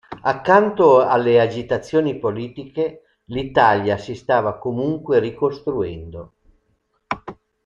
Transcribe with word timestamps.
Accanto 0.23 1.05
alle 1.05 1.39
agitazioni 1.39 2.17
politiche 2.17 3.19
l'Italia 3.25 3.97
si 3.97 4.15
stava 4.15 4.57
comunque 4.57 5.19
ricostruendo. 5.19 6.33